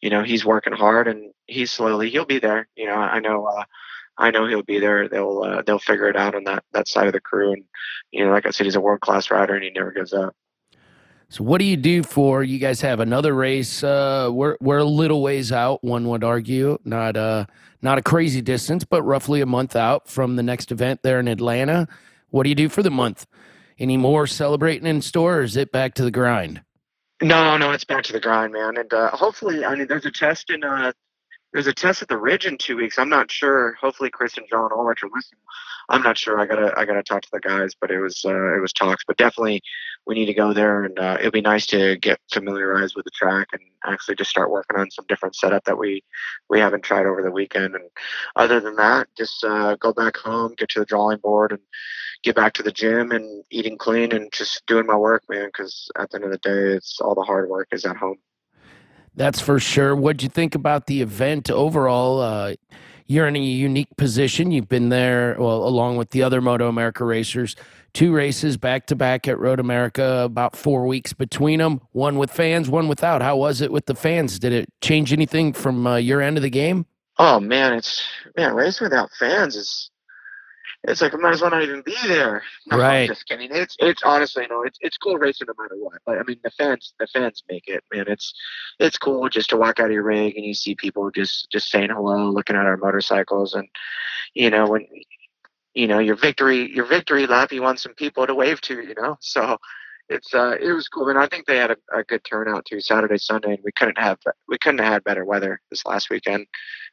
you 0.00 0.08
know 0.08 0.22
he's 0.22 0.44
working 0.44 0.72
hard, 0.72 1.08
and 1.08 1.30
he's 1.46 1.70
slowly 1.70 2.08
he'll 2.08 2.24
be 2.24 2.38
there. 2.38 2.68
You 2.74 2.86
know, 2.86 2.94
I 2.94 3.20
know 3.20 3.44
uh, 3.44 3.64
I 4.16 4.30
know 4.30 4.46
he'll 4.46 4.62
be 4.62 4.78
there. 4.78 5.08
They'll 5.08 5.42
uh, 5.42 5.62
they'll 5.62 5.78
figure 5.78 6.08
it 6.08 6.16
out 6.16 6.34
on 6.34 6.44
that 6.44 6.64
that 6.72 6.88
side 6.88 7.06
of 7.06 7.12
the 7.12 7.20
crew, 7.20 7.52
and 7.52 7.64
you 8.12 8.24
know, 8.24 8.30
like 8.30 8.46
I 8.46 8.50
said, 8.50 8.64
he's 8.64 8.76
a 8.76 8.80
world 8.80 9.00
class 9.00 9.30
rider, 9.30 9.54
and 9.54 9.62
he 9.62 9.70
never 9.70 9.92
gives 9.92 10.14
up. 10.14 10.34
So 11.28 11.44
what 11.44 11.58
do 11.58 11.64
you 11.64 11.76
do 11.76 12.02
for 12.02 12.42
you 12.42 12.58
guys 12.58 12.80
have 12.80 12.98
another 12.98 13.34
race? 13.34 13.84
Uh, 13.84 14.30
we're 14.32 14.56
we're 14.60 14.78
a 14.78 14.84
little 14.84 15.22
ways 15.22 15.52
out. 15.52 15.84
One 15.84 16.08
would 16.08 16.24
argue, 16.24 16.78
not 16.84 17.16
uh 17.16 17.46
not 17.82 17.98
a 17.98 18.02
crazy 18.02 18.42
distance, 18.42 18.84
but 18.84 19.02
roughly 19.02 19.40
a 19.40 19.46
month 19.46 19.76
out 19.76 20.08
from 20.08 20.36
the 20.36 20.42
next 20.42 20.72
event 20.72 21.00
there 21.02 21.20
in 21.20 21.28
Atlanta. 21.28 21.88
What 22.30 22.44
do 22.44 22.48
you 22.48 22.54
do 22.54 22.68
for 22.68 22.82
the 22.82 22.90
month? 22.90 23.26
Any 23.80 23.96
more 23.96 24.26
celebrating 24.26 24.86
in 24.86 25.00
store, 25.00 25.38
or 25.38 25.42
is 25.42 25.56
it 25.56 25.72
back 25.72 25.94
to 25.94 26.04
the 26.04 26.10
grind? 26.10 26.62
No, 27.22 27.56
no, 27.56 27.72
it's 27.72 27.84
back 27.84 28.04
to 28.04 28.12
the 28.12 28.20
grind, 28.20 28.52
man. 28.52 28.76
And 28.76 28.92
uh, 28.92 29.10
hopefully, 29.10 29.64
I 29.64 29.74
mean, 29.74 29.88
there's 29.88 30.04
a 30.04 30.10
test 30.10 30.50
in 30.50 30.62
uh, 30.62 30.92
there's 31.52 31.66
a 31.66 31.72
test 31.72 32.02
at 32.02 32.08
the 32.08 32.18
Ridge 32.18 32.46
in 32.46 32.58
two 32.58 32.76
weeks. 32.76 32.98
I'm 32.98 33.08
not 33.08 33.30
sure. 33.30 33.74
Hopefully, 33.80 34.10
Chris 34.10 34.36
and 34.36 34.46
John 34.48 34.70
Ulrich 34.70 35.02
are 35.02 35.10
listening. 35.12 35.40
I'm 35.88 36.02
not 36.02 36.16
sure. 36.16 36.38
I 36.38 36.46
gotta 36.46 36.72
I 36.76 36.84
gotta 36.84 37.02
talk 37.02 37.22
to 37.22 37.28
the 37.32 37.40
guys, 37.40 37.72
but 37.80 37.90
it 37.90 38.00
was 38.00 38.22
uh, 38.24 38.54
it 38.56 38.60
was 38.60 38.72
talks. 38.72 39.02
But 39.06 39.16
definitely, 39.16 39.62
we 40.06 40.14
need 40.14 40.26
to 40.26 40.34
go 40.34 40.52
there, 40.52 40.84
and 40.84 40.98
uh, 40.98 41.16
it'll 41.20 41.30
be 41.30 41.40
nice 41.40 41.66
to 41.66 41.96
get 41.96 42.18
familiarized 42.32 42.96
with 42.96 43.04
the 43.04 43.10
track 43.10 43.48
and 43.52 43.62
actually 43.84 44.16
just 44.16 44.30
start 44.30 44.50
working 44.50 44.78
on 44.78 44.90
some 44.90 45.04
different 45.08 45.36
setup 45.36 45.64
that 45.64 45.78
we 45.78 46.02
we 46.48 46.58
haven't 46.58 46.82
tried 46.82 47.06
over 47.06 47.22
the 47.22 47.30
weekend. 47.30 47.74
And 47.74 47.84
other 48.36 48.60
than 48.60 48.76
that, 48.76 49.08
just 49.16 49.44
uh, 49.44 49.76
go 49.76 49.92
back 49.92 50.16
home, 50.16 50.54
get 50.56 50.70
to 50.70 50.80
the 50.80 50.86
drawing 50.86 51.18
board, 51.18 51.52
and 51.52 51.60
get 52.22 52.34
back 52.34 52.54
to 52.54 52.62
the 52.62 52.72
gym 52.72 53.12
and 53.12 53.44
eating 53.50 53.78
clean 53.78 54.12
and 54.12 54.32
just 54.32 54.66
doing 54.66 54.86
my 54.86 54.96
work, 54.96 55.22
man. 55.28 55.46
Because 55.46 55.90
at 55.98 56.10
the 56.10 56.16
end 56.16 56.24
of 56.24 56.30
the 56.30 56.38
day, 56.38 56.74
it's 56.74 57.00
all 57.00 57.14
the 57.14 57.22
hard 57.22 57.48
work 57.48 57.68
is 57.72 57.84
at 57.84 57.96
home. 57.96 58.18
That's 59.14 59.40
for 59.40 59.58
sure. 59.58 59.94
What'd 59.94 60.22
you 60.22 60.28
think 60.28 60.54
about 60.54 60.86
the 60.86 61.02
event 61.02 61.50
overall? 61.50 62.20
Uh, 62.20 62.54
you're 63.10 63.26
in 63.26 63.34
a 63.34 63.40
unique 63.40 63.96
position. 63.96 64.52
You've 64.52 64.68
been 64.68 64.88
there, 64.88 65.34
well, 65.36 65.66
along 65.66 65.96
with 65.96 66.10
the 66.10 66.22
other 66.22 66.40
Moto 66.40 66.68
America 66.68 67.04
racers, 67.04 67.56
two 67.92 68.14
races 68.14 68.56
back 68.56 68.86
to 68.86 68.94
back 68.94 69.26
at 69.26 69.36
Road 69.36 69.58
America, 69.58 70.20
about 70.20 70.54
four 70.54 70.86
weeks 70.86 71.12
between 71.12 71.58
them, 71.58 71.80
one 71.90 72.18
with 72.18 72.30
fans, 72.30 72.70
one 72.70 72.86
without. 72.86 73.20
How 73.20 73.36
was 73.36 73.62
it 73.62 73.72
with 73.72 73.86
the 73.86 73.96
fans? 73.96 74.38
Did 74.38 74.52
it 74.52 74.72
change 74.80 75.12
anything 75.12 75.52
from 75.52 75.88
uh, 75.88 75.96
your 75.96 76.20
end 76.20 76.36
of 76.36 76.44
the 76.44 76.50
game? 76.50 76.86
Oh 77.18 77.40
man, 77.40 77.72
it's 77.72 78.00
man, 78.36 78.54
race 78.54 78.80
without 78.80 79.10
fans 79.18 79.56
is 79.56 79.89
it's 80.84 81.02
like 81.02 81.12
I 81.12 81.18
might 81.18 81.34
as 81.34 81.42
well 81.42 81.50
not 81.50 81.62
even 81.62 81.82
be 81.82 81.96
there. 82.06 82.42
No, 82.66 82.78
right. 82.78 83.02
I'm 83.02 83.08
just 83.08 83.26
kidding. 83.28 83.50
It's 83.52 83.76
it's 83.80 84.02
honestly 84.02 84.46
no, 84.48 84.62
it's 84.62 84.78
it's 84.80 84.96
cool 84.96 85.18
racing 85.18 85.46
no 85.48 85.62
matter 85.62 85.76
what. 85.76 86.00
But 86.06 86.18
I 86.18 86.22
mean 86.22 86.40
the 86.42 86.50
fans 86.50 86.94
the 86.98 87.06
fans 87.06 87.42
make 87.50 87.68
it, 87.68 87.84
man. 87.92 88.06
It's 88.08 88.32
it's 88.78 88.96
cool 88.96 89.28
just 89.28 89.50
to 89.50 89.58
walk 89.58 89.78
out 89.78 89.86
of 89.86 89.92
your 89.92 90.02
rig 90.02 90.36
and 90.36 90.44
you 90.44 90.54
see 90.54 90.74
people 90.74 91.10
just 91.10 91.50
just 91.50 91.70
saying 91.70 91.90
hello, 91.90 92.30
looking 92.30 92.56
at 92.56 92.64
our 92.64 92.78
motorcycles 92.78 93.54
and 93.54 93.68
you 94.34 94.48
know, 94.48 94.66
when 94.68 94.86
you 95.74 95.86
know, 95.86 95.98
your 95.98 96.16
victory 96.16 96.74
your 96.74 96.86
victory 96.86 97.26
lap 97.26 97.52
you 97.52 97.62
want 97.62 97.78
some 97.78 97.94
people 97.94 98.26
to 98.26 98.34
wave 98.34 98.60
to, 98.62 98.80
you 98.80 98.94
know. 98.96 99.18
So 99.20 99.58
it's 100.08 100.34
uh 100.34 100.56
it 100.58 100.72
was 100.72 100.88
cool 100.88 101.10
and 101.10 101.18
I 101.18 101.26
think 101.26 101.46
they 101.46 101.58
had 101.58 101.72
a, 101.72 101.76
a 101.92 102.04
good 102.04 102.24
turnout 102.24 102.64
too 102.64 102.80
Saturday, 102.80 103.18
Sunday 103.18 103.50
and 103.50 103.62
we 103.62 103.72
couldn't 103.72 103.98
have 103.98 104.18
we 104.48 104.56
couldn't 104.56 104.78
have 104.78 104.94
had 104.94 105.04
better 105.04 105.26
weather 105.26 105.60
this 105.70 105.84
last 105.84 106.08
weekend. 106.08 106.46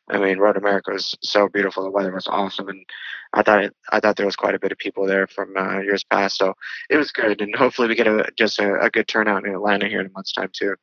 I 0.10 0.18
mean, 0.18 0.40
Road 0.40 0.58
America 0.58 0.92
was 0.92 1.18
so 1.22 1.50
beautiful. 1.50 1.84
The 1.84 1.90
weather 1.90 2.14
was 2.14 2.28
awesome, 2.28 2.70
and 2.70 2.86
I 3.34 3.44
thought 3.44 3.64
it, 3.64 3.76
I 3.92 4.00
thought 4.00 4.16
there 4.16 4.26
was 4.26 4.36
quite 4.36 4.56
a 4.56 4.60
bit 4.60 4.72
of 4.72 4.78
people 4.78 5.06
there 5.06 5.28
from 5.28 5.56
uh, 5.58 5.80
years 5.80 6.04
past. 6.04 6.38
So 6.38 6.54
it 6.90 6.98
was 6.98 7.12
good, 7.12 7.42
and 7.42 7.56
hopefully 7.56 7.88
we 7.88 7.96
get 7.96 8.08
a 8.08 8.30
just 8.38 8.60
a, 8.60 8.80
a 8.82 8.90
good 8.90 9.08
turnout 9.08 9.46
in 9.46 9.54
Atlanta 9.54 9.88
here 9.88 10.00
in 10.00 10.08
a 10.08 10.12
month's 10.12 10.32
time 10.32 10.50
too. 10.54 10.76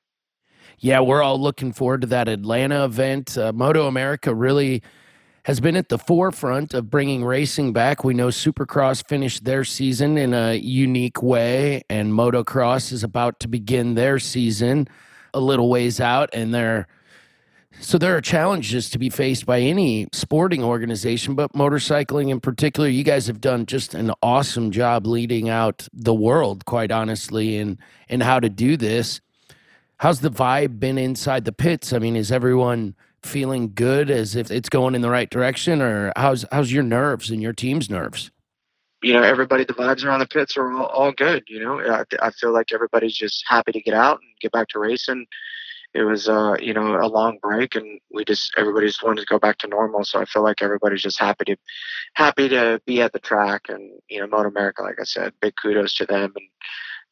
Yeah, 0.79 1.01
we're 1.01 1.23
all 1.23 1.41
looking 1.41 1.73
forward 1.73 2.03
to 2.03 2.07
that 2.09 2.29
Atlanta 2.29 2.85
event. 2.85 3.39
Uh, 3.39 3.53
Moto 3.53 3.87
America 3.87 4.35
really 4.35 4.83
has 5.45 5.61
been 5.61 5.77
at 5.77 5.89
the 5.89 5.99
forefront 5.99 6.75
of 6.75 6.91
bringing 6.91 7.25
racing 7.25 7.73
back. 7.73 8.03
We 8.03 8.15
know 8.15 8.29
Supercross 8.29 9.07
finished 9.07 9.45
their 9.45 9.63
season 9.65 10.17
in 10.19 10.33
a 10.33 10.55
unique 10.55 11.23
way, 11.23 11.83
and 11.89 12.13
Motocross 12.13 12.93
is 12.93 13.05
about 13.05 13.41
to 13.41 13.49
begin 13.49 13.95
their 13.95 14.19
season 14.19 14.89
a 15.35 15.41
little 15.41 15.69
ways 15.69 16.01
out, 16.01 16.31
and 16.33 16.55
they're 16.55 16.87
so 17.81 17.99
there 17.99 18.17
are 18.17 18.21
challenges 18.21 18.89
to 18.91 18.99
be 18.99 19.11
faced 19.11 19.47
by 19.47 19.61
any 19.61 20.09
sporting 20.13 20.65
organization, 20.65 21.35
but 21.35 21.53
motorcycling 21.53 22.31
in 22.31 22.41
particular. 22.41 22.89
You 22.89 23.05
guys 23.05 23.27
have 23.27 23.41
done 23.41 23.67
just 23.67 23.95
an 23.95 24.13
awesome 24.23 24.71
job 24.71 25.07
leading 25.07 25.49
out 25.49 25.87
the 25.93 26.15
world, 26.15 26.65
quite 26.65 26.91
honestly, 26.91 27.57
in 27.57 27.79
in 28.09 28.21
how 28.21 28.41
to 28.41 28.49
do 28.49 28.77
this. 28.77 29.21
How's 29.99 30.21
the 30.21 30.31
vibe 30.31 30.81
been 30.81 30.99
inside 30.99 31.45
the 31.45 31.53
pits? 31.53 31.93
I 31.93 31.99
mean, 31.99 32.17
is 32.17 32.33
everyone 32.33 32.95
feeling 33.23 33.73
good 33.75 34.11
as 34.11 34.37
if 34.37 34.51
it's 34.51 34.69
going 34.69 34.95
in 34.95 35.03
the 35.03 35.11
right 35.11 35.31
direction, 35.31 35.83
or 35.83 36.13
how's 36.17 36.45
how's 36.53 36.73
your 36.73 36.83
nerves 36.83 37.31
and 37.31 37.43
your 37.43 37.53
team's 37.53 37.91
nerves? 37.91 38.31
You 39.03 39.13
know, 39.13 39.23
everybody, 39.23 39.65
the 39.65 39.75
vibes 39.75 40.03
around 40.03 40.21
the 40.21 40.27
pits 40.27 40.57
are 40.57 40.73
all, 40.73 40.87
all 40.87 41.13
good. 41.13 41.45
You 41.47 41.63
know, 41.63 41.79
I, 41.79 42.05
I 42.23 42.31
feel 42.31 42.53
like 42.53 42.73
everybody's 42.73 43.15
just 43.15 43.45
happy 43.47 43.73
to 43.73 43.81
get 43.81 43.93
out 43.93 44.21
and 44.21 44.31
get 44.41 44.53
back 44.53 44.69
to 44.69 44.79
racing 44.79 45.27
it 45.95 46.03
was 46.03 46.29
uh 46.29 46.57
you 46.61 46.75
know 46.75 47.01
a 47.01 47.07
long 47.07 47.39
break 47.41 47.77
and 47.77 48.01
we 48.13 48.25
just 48.25 48.53
everybody 48.57 48.87
just 48.87 49.03
wanted 49.03 49.21
to 49.21 49.27
go 49.27 49.39
back 49.39 49.59
to 49.59 49.69
normal. 49.69 50.05
So 50.05 50.21
i 50.21 50.25
feel 50.25 50.43
like 50.43 50.61
everybody's 50.61 51.03
just 51.03 51.21
happy 51.21 51.45
to 51.47 51.57
happy 52.15 52.49
to 52.49 52.81
be 52.85 53.01
at 53.01 53.13
the 53.13 53.21
track 53.21 53.63
and 53.69 53.91
you 54.09 54.21
know 54.21 54.27
moto 54.27 54.49
america 54.49 54.83
like 54.83 55.01
i 55.01 55.05
said 55.05 55.33
big 55.41 55.55
kudos 55.61 55.95
to 55.95 56.07
them 56.07 56.33
and 56.37 56.49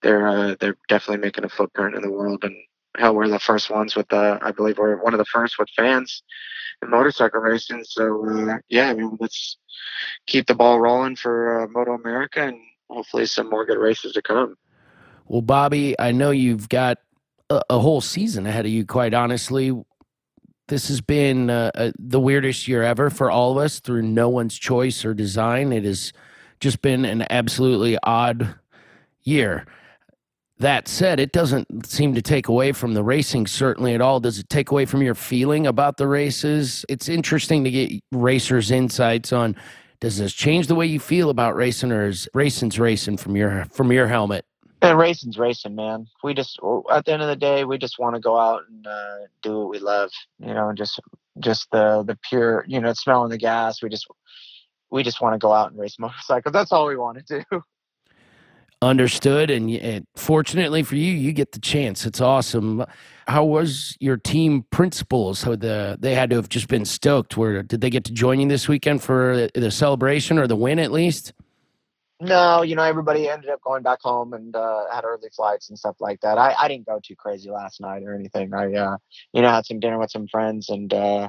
they're 0.03 0.27
uh, 0.27 0.57
they're 0.61 0.77
definitely 0.89 1.25
making 1.25 1.45
a 1.45 1.49
footprint 1.49 1.95
in 1.95 2.03
the 2.03 2.11
world 2.11 2.45
and 2.45 2.57
hell 2.99 3.15
we're 3.15 3.29
the 3.29 3.39
first 3.39 3.71
ones 3.71 3.95
with 3.95 4.12
uh 4.12 4.39
i 4.43 4.51
believe 4.51 4.79
we're 4.79 5.03
one 5.03 5.15
of 5.15 5.19
the 5.19 5.25
first 5.25 5.59
with 5.59 5.69
fans 5.77 6.23
in 6.83 6.91
motorcycle 6.91 7.41
racing. 7.41 7.85
So 7.85 8.29
uh, 8.29 8.59
yeah 8.69 8.91
i 8.91 8.95
mean 8.95 9.17
let's 9.21 9.57
keep 10.27 10.47
the 10.47 10.55
ball 10.55 10.81
rolling 10.81 11.17
for 11.17 11.62
uh, 11.62 11.69
moto 11.69 11.93
america 11.93 12.43
and 12.49 12.59
hopefully 12.91 13.27
some 13.27 13.49
more 13.49 13.65
good 13.65 13.79
races 13.79 14.12
to 14.12 14.23
come. 14.23 14.57
Well 15.27 15.43
bobby 15.43 15.99
i 15.99 16.11
know 16.11 16.33
you've 16.33 16.69
got 16.69 16.99
a, 17.68 17.78
whole 17.78 18.00
season 18.00 18.47
ahead 18.47 18.66
of 18.66 18.73
you, 18.73 18.85
quite 18.87 19.14
honestly. 19.14 19.73
This 20.68 20.88
has 20.88 21.00
been 21.00 21.50
uh, 21.50 21.71
uh, 21.75 21.92
the 21.99 22.21
weirdest 22.21 22.68
year 22.68 22.82
ever 22.82 23.11
for 23.11 23.30
all 23.30 23.52
of 23.52 23.59
us 23.59 23.80
through 23.80 24.02
no 24.02 24.28
one's 24.28 24.59
choice 24.59 25.04
or 25.04 25.12
design. 25.12 25.73
It 25.73 25.85
has 25.85 26.12
just 26.61 26.82
been 26.82 27.04
an 27.04 27.26
absolutely 27.30 27.99
odd 28.02 28.54
year. 29.23 29.66
That 30.59 30.87
said, 30.87 31.18
it 31.18 31.32
doesn't 31.32 31.87
seem 31.87 32.14
to 32.14 32.23
take 32.23 32.47
away 32.47 32.73
from 32.73 32.94
the 32.94 33.02
racing 33.02 33.49
certainly 33.49 33.94
at 33.94 34.00
all. 34.00 34.21
Does 34.21 34.38
it 34.38 34.49
take 34.49 34.71
away 34.71 34.85
from 34.85 35.02
your 35.02 35.16
feeling 35.16 35.66
about 35.66 35.97
the 35.97 36.06
races? 36.06 36.85
It's 36.88 37.09
interesting 37.09 37.64
to 37.64 37.71
get 37.71 38.00
racers' 38.12 38.71
insights 38.71 39.32
on 39.32 39.56
does 40.02 40.18
this 40.18 40.32
change 40.32 40.66
the 40.66 40.75
way 40.75 40.87
you 40.87 40.99
feel 40.99 41.30
about 41.30 41.54
racing 41.54 41.92
or 41.92 42.09
is 42.09 42.28
racing's 42.35 42.76
racing 42.76 43.16
from 43.18 43.37
your 43.37 43.66
from 43.66 43.92
your 43.92 44.09
helmet? 44.09 44.44
And 44.83 44.99
racing's 44.99 45.39
racing, 45.39 45.77
man. 45.77 46.09
We 46.25 46.35
just 46.35 46.59
at 46.91 47.05
the 47.05 47.12
end 47.12 47.23
of 47.23 47.29
the 47.29 47.37
day, 47.37 47.62
we 47.65 47.79
just 47.79 48.01
want 48.01 48.17
to 48.17 48.21
go 48.21 48.37
out 48.37 48.62
and 48.69 48.85
uh, 48.85 49.19
do 49.41 49.61
what 49.61 49.69
we 49.71 49.79
love. 49.79 50.11
You 50.41 50.55
know, 50.55 50.73
just 50.73 51.01
just 51.39 51.71
the 51.71 52.03
the 52.03 52.19
pure, 52.29 52.65
you 52.67 52.81
know, 52.81 52.93
smelling 52.93 53.31
the 53.31 53.39
gas. 53.39 53.81
We 53.81 53.89
just 53.89 54.09
we 54.91 55.05
just 55.05 55.21
want 55.21 55.35
to 55.35 55.39
go 55.39 55.53
out 55.53 55.71
and 55.71 55.81
race 55.81 55.97
motorcycles. 56.01 56.53
That's 56.53 56.73
all 56.73 56.87
we 56.87 56.97
want 56.97 57.25
to 57.25 57.45
do. 57.51 57.62
Understood, 58.83 59.53
and, 59.53 59.71
and 59.71 60.05
fortunately 60.17 60.83
for 60.83 60.97
you, 60.97 61.12
you 61.12 61.31
get 61.31 61.53
the 61.53 61.61
chance. 61.61 62.05
It's 62.05 62.21
awesome. 62.21 62.85
How 63.29 63.45
was 63.45 63.97
your 64.01 64.17
team 64.17 64.65
principals? 64.73 65.45
How 65.45 65.55
the 65.55 65.97
they 66.01 66.17
had 66.17 66.31
to 66.31 66.37
have 66.37 66.49
just 66.49 66.67
been 66.67 66.85
stoked. 66.85 67.37
Where 67.37 67.62
did 67.62 67.81
they 67.81 67.91
get 67.91 68.03
to 68.07 68.12
join 68.12 68.41
you 68.41 68.49
this 68.49 68.67
weekend 68.67 69.01
for 69.01 69.49
the 69.55 69.71
celebration 69.71 70.41
or 70.41 70.49
the 70.49 70.57
win 70.57 70.81
at 70.81 70.91
least? 70.91 71.33
No, 72.23 72.62
you 72.62 72.76
know, 72.76 72.85
everybody 72.85 73.29
ended 73.29 73.50
up 73.50 73.61
going 73.62 73.83
back 73.83 74.00
home 74.00 74.33
and 74.33 74.55
uh, 74.55 74.85
had 74.93 75.05
early 75.05 75.29
flights 75.35 75.71
and 75.71 75.79
stuff 75.79 75.97
like 75.99 76.21
that. 76.21 76.38
I, 76.38 76.55
I 76.57 76.69
didn't 76.69 76.87
go 76.87 77.00
too 77.02 77.17
crazy 77.17 77.50
last 77.50 77.81
night 77.81 78.05
or 78.05 78.14
anything. 78.14 78.55
I, 78.55 78.73
uh, 78.73 78.97
you 79.33 79.43
know, 79.43 79.50
had 79.50 79.67
some 79.67 79.81
dinner 79.81 79.99
with 79.99 80.12
some 80.12 80.29
friends 80.29 80.69
and, 80.69 80.95
uh, 80.95 81.29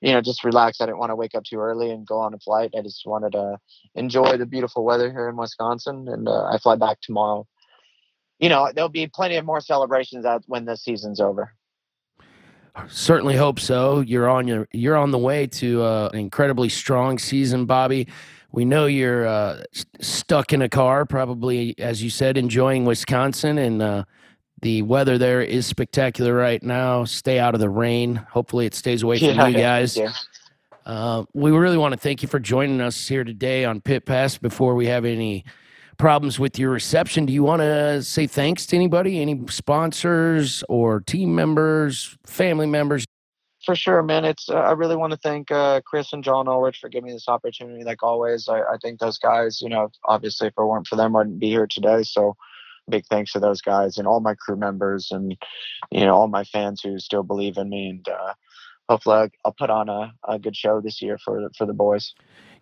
you 0.00 0.12
know, 0.12 0.20
just 0.20 0.44
relax. 0.44 0.80
I 0.80 0.86
didn't 0.86 0.98
want 0.98 1.10
to 1.10 1.16
wake 1.16 1.34
up 1.34 1.42
too 1.42 1.58
early 1.58 1.90
and 1.90 2.06
go 2.06 2.20
on 2.20 2.34
a 2.34 2.38
flight. 2.38 2.70
I 2.78 2.82
just 2.82 3.02
wanted 3.04 3.32
to 3.32 3.58
enjoy 3.96 4.36
the 4.36 4.46
beautiful 4.46 4.84
weather 4.84 5.10
here 5.10 5.28
in 5.28 5.36
Wisconsin, 5.36 6.06
and 6.06 6.28
uh, 6.28 6.44
I 6.44 6.58
fly 6.58 6.76
back 6.76 7.00
tomorrow. 7.00 7.44
You 8.38 8.48
know, 8.48 8.70
there'll 8.72 8.88
be 8.88 9.08
plenty 9.08 9.34
of 9.34 9.44
more 9.44 9.60
celebrations 9.60 10.24
out 10.24 10.44
when 10.46 10.66
the 10.66 10.76
season's 10.76 11.20
over. 11.20 11.52
Certainly 12.86 13.34
hope 13.34 13.58
so. 13.58 14.02
You're 14.02 14.28
on 14.28 14.46
your 14.46 14.68
you're 14.72 14.96
on 14.96 15.10
the 15.10 15.18
way 15.18 15.48
to 15.48 15.82
uh, 15.82 16.10
an 16.12 16.20
incredibly 16.20 16.68
strong 16.68 17.18
season, 17.18 17.64
Bobby. 17.64 18.06
We 18.50 18.64
know 18.64 18.86
you're 18.86 19.26
uh, 19.26 19.62
stuck 20.00 20.52
in 20.52 20.62
a 20.62 20.68
car, 20.68 21.04
probably, 21.04 21.74
as 21.78 22.02
you 22.02 22.10
said, 22.10 22.38
enjoying 22.38 22.84
Wisconsin, 22.86 23.58
and 23.58 23.82
uh, 23.82 24.04
the 24.62 24.82
weather 24.82 25.18
there 25.18 25.42
is 25.42 25.66
spectacular 25.66 26.34
right 26.34 26.62
now. 26.62 27.04
Stay 27.04 27.38
out 27.38 27.54
of 27.54 27.60
the 27.60 27.68
rain. 27.68 28.16
Hopefully, 28.16 28.66
it 28.66 28.74
stays 28.74 29.02
away 29.02 29.18
from 29.18 29.28
yeah, 29.28 29.46
you 29.48 29.58
guys. 29.58 29.96
Yeah. 29.96 30.12
Uh, 30.86 31.24
we 31.34 31.50
really 31.50 31.76
want 31.76 31.92
to 31.92 32.00
thank 32.00 32.22
you 32.22 32.28
for 32.28 32.38
joining 32.38 32.80
us 32.80 33.06
here 33.06 33.22
today 33.22 33.66
on 33.66 33.82
Pit 33.82 34.06
Pass. 34.06 34.38
Before 34.38 34.74
we 34.74 34.86
have 34.86 35.04
any 35.04 35.44
problems 35.98 36.38
with 36.38 36.58
your 36.58 36.70
reception, 36.70 37.26
do 37.26 37.32
you 37.34 37.42
want 37.42 37.60
to 37.60 38.02
say 38.02 38.26
thanks 38.26 38.64
to 38.66 38.76
anybody, 38.76 39.20
any 39.20 39.38
sponsors 39.50 40.64
or 40.70 41.00
team 41.00 41.34
members, 41.34 42.16
family 42.24 42.66
members? 42.66 43.04
For 43.68 43.76
sure, 43.76 44.02
man. 44.02 44.24
It's 44.24 44.48
uh, 44.48 44.54
I 44.54 44.72
really 44.72 44.96
want 44.96 45.10
to 45.10 45.18
thank 45.18 45.50
uh, 45.50 45.82
Chris 45.84 46.14
and 46.14 46.24
John 46.24 46.48
Ulrich 46.48 46.78
for 46.78 46.88
giving 46.88 47.08
me 47.08 47.12
this 47.12 47.28
opportunity. 47.28 47.84
Like 47.84 48.02
always, 48.02 48.48
I, 48.48 48.60
I 48.60 48.78
think 48.80 48.98
those 48.98 49.18
guys, 49.18 49.60
you 49.60 49.68
know, 49.68 49.90
obviously 50.06 50.46
if 50.46 50.54
it 50.56 50.64
weren't 50.64 50.86
for 50.86 50.96
them, 50.96 51.14
I 51.14 51.18
wouldn't 51.18 51.38
be 51.38 51.50
here 51.50 51.66
today. 51.66 52.02
So 52.02 52.34
big 52.88 53.04
thanks 53.10 53.32
to 53.32 53.40
those 53.40 53.60
guys 53.60 53.98
and 53.98 54.08
all 54.08 54.20
my 54.20 54.34
crew 54.34 54.56
members 54.56 55.10
and 55.10 55.36
you 55.90 56.00
know 56.00 56.14
all 56.14 56.28
my 56.28 56.44
fans 56.44 56.80
who 56.80 56.98
still 56.98 57.22
believe 57.22 57.58
in 57.58 57.68
me. 57.68 57.90
And 57.90 58.08
uh, 58.08 58.32
hopefully, 58.88 59.28
I'll 59.44 59.52
put 59.52 59.68
on 59.68 59.90
a, 59.90 60.14
a 60.26 60.38
good 60.38 60.56
show 60.56 60.80
this 60.80 61.02
year 61.02 61.18
for 61.22 61.50
for 61.54 61.66
the 61.66 61.74
boys. 61.74 62.14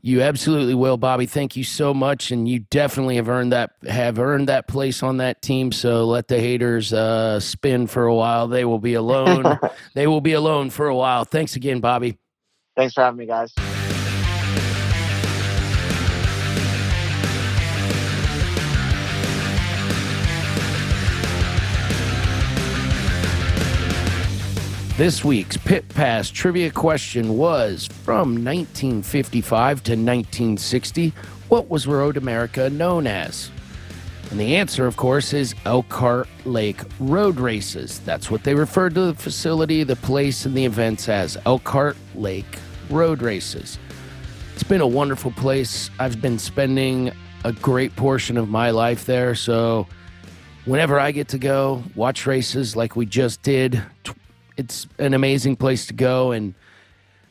You 0.03 0.23
absolutely 0.23 0.75
will, 0.75 0.97
Bobby. 0.97 1.27
Thank 1.27 1.57
you 1.57 1.65
so 1.65 1.93
much, 1.93 2.31
and 2.31 2.49
you 2.49 2.61
definitely 2.61 3.17
have 3.17 3.29
earned 3.29 3.53
that 3.53 3.73
have 3.89 4.19
earned 4.19 4.49
that 4.49 4.69
place 4.69 5.03
on 5.03 5.17
that 5.17 5.43
team. 5.43 5.73
So 5.73 6.05
let 6.05 6.29
the 6.29 6.39
haters 6.39 6.93
uh, 6.93 7.41
spin 7.41 7.87
for 7.87 8.07
a 8.07 8.15
while. 8.15 8.49
They 8.49 8.65
will 8.65 8.79
be 8.79 8.95
alone. 8.95 9.59
they 9.95 10.07
will 10.07 10.21
be 10.21 10.35
alone 10.35 10.71
for 10.71 10.87
a 10.87 10.95
while. 10.95 11.25
Thanks 11.25 11.57
again, 11.57 11.81
Bobby. 11.81 12.19
Thanks 12.77 12.95
for 12.95 13.03
having 13.03 13.19
me, 13.19 13.27
guys. 13.27 13.53
This 24.97 25.23
week's 25.23 25.59
Pit 25.59 25.87
Pass 25.91 26.31
trivia 26.31 26.71
question 26.71 27.37
was 27.37 27.87
from 27.87 28.43
1955 28.43 29.83
to 29.83 29.93
1960, 29.93 31.13
what 31.51 31.69
was 31.69 31.87
Road 31.87 32.17
America 32.17 32.71
known 32.71 33.07
as? 33.07 33.51
And 34.31 34.41
the 34.41 34.57
answer, 34.57 34.87
of 34.87 34.97
course, 34.97 35.35
is 35.35 35.55
Elkhart 35.67 36.29
Lake 36.47 36.81
Road 36.99 37.39
Races. 37.39 37.99
That's 38.07 38.31
what 38.31 38.43
they 38.43 38.55
referred 38.55 38.95
to 38.95 39.13
the 39.13 39.15
facility, 39.15 39.85
the 39.85 39.97
place, 39.97 40.47
and 40.47 40.55
the 40.55 40.65
events 40.65 41.11
as 41.11 41.37
Elkhart 41.45 41.99
Lake 42.15 42.59
Road 42.89 43.21
Races. 43.21 43.79
It's 44.55 44.63
been 44.63 44.81
a 44.81 44.87
wonderful 44.87 45.33
place. 45.33 45.91
I've 45.99 46.23
been 46.23 46.39
spending 46.39 47.13
a 47.45 47.53
great 47.53 47.95
portion 47.97 48.39
of 48.39 48.49
my 48.49 48.71
life 48.71 49.05
there. 49.05 49.35
So, 49.35 49.89
whenever 50.65 50.99
I 50.99 51.11
get 51.11 51.29
to 51.29 51.39
go 51.39 51.85
watch 51.95 52.27
races 52.27 52.77
like 52.77 52.97
we 52.97 53.05
just 53.05 53.43
did 53.43 53.83
it's 54.57 54.87
an 54.99 55.15
amazing 55.15 55.57
place 55.57 55.87
to 55.87 55.95
go. 55.95 56.33
And 56.33 56.55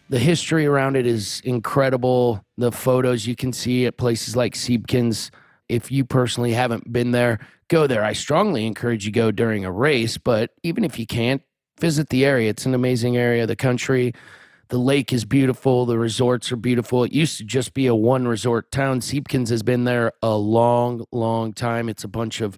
The 0.09 0.19
history 0.19 0.65
around 0.65 0.95
it 0.95 1.07
is 1.07 1.41
incredible. 1.43 2.43
The 2.57 2.71
photos 2.71 3.25
you 3.25 3.35
can 3.35 3.51
see 3.53 3.85
at 3.85 3.97
places 3.97 4.35
like 4.35 4.53
Siebkens. 4.53 5.31
If 5.67 5.91
you 5.91 6.05
personally 6.05 6.53
haven't 6.53 6.93
been 6.93 7.09
there, 7.11 7.39
go 7.69 7.87
there. 7.87 8.03
I 8.03 8.13
strongly 8.13 8.67
encourage 8.67 9.05
you 9.05 9.11
go 9.11 9.31
during 9.31 9.65
a 9.65 9.71
race, 9.71 10.19
but 10.19 10.51
even 10.61 10.83
if 10.83 10.99
you 10.99 11.07
can't, 11.07 11.41
visit 11.79 12.09
the 12.09 12.23
area. 12.23 12.49
It's 12.51 12.67
an 12.67 12.75
amazing 12.75 13.17
area 13.17 13.41
of 13.41 13.47
the 13.47 13.55
country. 13.55 14.13
The 14.69 14.77
lake 14.77 15.11
is 15.11 15.25
beautiful. 15.25 15.85
The 15.85 15.97
resorts 15.97 16.51
are 16.51 16.55
beautiful. 16.55 17.03
It 17.03 17.11
used 17.11 17.37
to 17.39 17.43
just 17.43 17.73
be 17.73 17.87
a 17.87 17.95
one 17.95 18.27
resort 18.27 18.71
town. 18.71 18.99
Siebkens 18.99 19.49
has 19.49 19.63
been 19.63 19.83
there 19.85 20.11
a 20.21 20.35
long, 20.35 21.05
long 21.11 21.51
time. 21.51 21.89
It's 21.89 22.03
a 22.03 22.07
bunch 22.07 22.41
of 22.41 22.57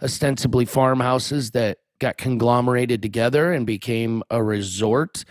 ostensibly 0.00 0.64
farmhouses 0.64 1.50
that 1.50 1.78
got 1.98 2.16
conglomerated 2.16 3.02
together 3.02 3.52
and 3.52 3.66
became 3.66 4.22
a 4.30 4.42
resort. 4.42 5.24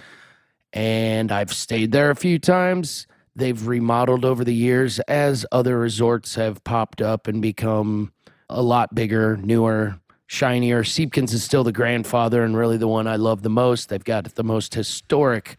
And 0.73 1.31
I've 1.31 1.53
stayed 1.53 1.91
there 1.91 2.09
a 2.09 2.15
few 2.15 2.39
times. 2.39 3.07
They've 3.35 3.67
remodeled 3.67 4.25
over 4.25 4.43
the 4.43 4.53
years 4.53 4.99
as 5.01 5.45
other 5.51 5.77
resorts 5.77 6.35
have 6.35 6.63
popped 6.63 7.01
up 7.01 7.27
and 7.27 7.41
become 7.41 8.13
a 8.49 8.61
lot 8.61 8.95
bigger, 8.95 9.37
newer, 9.37 9.99
shinier. 10.27 10.83
Siebkens 10.83 11.33
is 11.33 11.43
still 11.43 11.63
the 11.63 11.71
grandfather 11.71 12.43
and 12.43 12.57
really 12.57 12.77
the 12.77 12.87
one 12.87 13.07
I 13.07 13.15
love 13.15 13.41
the 13.41 13.49
most. 13.49 13.89
They've 13.89 14.03
got 14.03 14.35
the 14.35 14.43
most 14.43 14.73
historic 14.73 15.57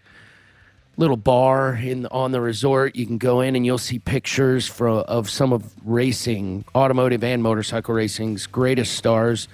little 0.96 1.16
bar 1.16 1.74
in 1.74 2.06
on 2.06 2.32
the 2.32 2.40
resort. 2.40 2.96
You 2.96 3.06
can 3.06 3.18
go 3.18 3.40
in 3.40 3.54
and 3.54 3.66
you'll 3.66 3.78
see 3.78 3.98
pictures 3.98 4.66
for, 4.66 4.88
of 4.88 5.28
some 5.28 5.52
of 5.52 5.74
racing, 5.84 6.64
automotive 6.74 7.22
and 7.22 7.42
motorcycle 7.42 7.94
racing's 7.94 8.46
greatest 8.46 8.94
stars. 8.94 9.48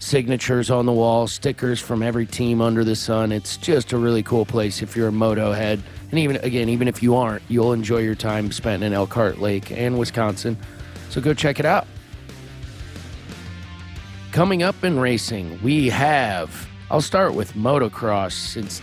Signatures 0.00 0.70
on 0.70 0.86
the 0.86 0.92
wall, 0.92 1.26
stickers 1.26 1.80
from 1.80 2.02
every 2.02 2.24
team 2.24 2.60
under 2.60 2.84
the 2.84 2.94
sun. 2.94 3.32
It's 3.32 3.56
just 3.56 3.92
a 3.92 3.98
really 3.98 4.22
cool 4.22 4.46
place 4.46 4.80
if 4.80 4.96
you're 4.96 5.08
a 5.08 5.12
moto 5.12 5.52
head. 5.52 5.82
And 6.10 6.18
even 6.20 6.36
again, 6.36 6.68
even 6.68 6.86
if 6.86 7.02
you 7.02 7.16
aren't, 7.16 7.42
you'll 7.48 7.72
enjoy 7.72 7.98
your 7.98 8.14
time 8.14 8.52
spent 8.52 8.82
in 8.82 8.92
Elkhart 8.92 9.38
Lake 9.40 9.72
and 9.72 9.98
Wisconsin. 9.98 10.56
So 11.10 11.20
go 11.20 11.34
check 11.34 11.58
it 11.58 11.66
out. 11.66 11.86
Coming 14.30 14.62
up 14.62 14.84
in 14.84 15.00
racing, 15.00 15.60
we 15.62 15.88
have. 15.88 16.68
I'll 16.90 17.00
start 17.00 17.34
with 17.34 17.54
motocross 17.54 18.32
since 18.32 18.80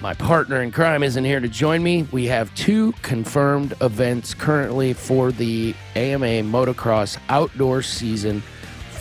my 0.00 0.14
partner 0.14 0.62
in 0.62 0.72
crime 0.72 1.02
isn't 1.02 1.24
here 1.24 1.40
to 1.40 1.48
join 1.48 1.82
me. 1.82 2.08
We 2.10 2.26
have 2.26 2.52
two 2.54 2.92
confirmed 3.02 3.74
events 3.80 4.34
currently 4.34 4.94
for 4.94 5.30
the 5.30 5.74
AMA 5.94 6.42
motocross 6.42 7.18
outdoor 7.28 7.82
season. 7.82 8.42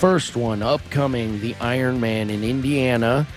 First 0.01 0.35
one 0.35 0.63
upcoming, 0.63 1.39
the 1.41 1.53
Ironman 1.53 2.31
in 2.31 2.43
Indiana. 2.43 3.27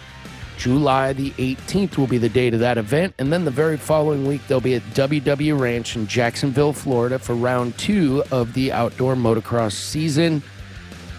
July 0.57 1.13
the 1.13 1.31
18th 1.33 1.99
will 1.99 2.07
be 2.07 2.17
the 2.17 2.31
date 2.31 2.55
of 2.55 2.61
that 2.61 2.79
event. 2.79 3.13
And 3.19 3.31
then 3.31 3.45
the 3.45 3.51
very 3.51 3.77
following 3.77 4.27
week, 4.27 4.41
they'll 4.49 4.63
be 4.63 4.75
at 4.75 4.83
WW 4.95 5.61
Ranch 5.61 5.95
in 5.95 6.07
Jacksonville, 6.07 6.73
Florida 6.73 7.19
for 7.19 7.35
round 7.35 7.77
two 7.77 8.25
of 8.31 8.55
the 8.55 8.73
outdoor 8.73 9.15
motocross 9.15 9.73
season 9.73 10.43